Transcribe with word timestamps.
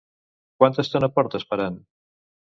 Quanta 0.63 0.85
estona 0.85 1.11
porta 1.19 1.43
esperant? 1.43 1.79